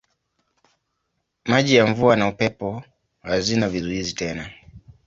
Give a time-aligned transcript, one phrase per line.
[1.45, 2.83] Maji ya mvua na upepo
[3.21, 4.51] hazina vizuizi tena.